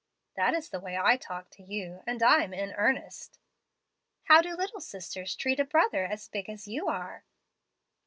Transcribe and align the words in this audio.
"'That 0.35 0.55
is 0.55 0.69
the 0.69 0.79
way 0.79 0.97
I 0.97 1.15
talk 1.15 1.51
to 1.51 1.61
you, 1.61 2.01
and 2.07 2.23
I'm 2.23 2.55
in 2.55 2.73
earnest.' 2.73 3.37
"'How 4.23 4.41
do 4.41 4.55
little 4.55 4.79
sisters 4.81 5.35
treat 5.35 5.59
a 5.59 5.63
brother 5.63 6.05
as 6.05 6.27
big 6.27 6.49
as 6.49 6.67
you 6.67 6.87
are?' 6.87 7.23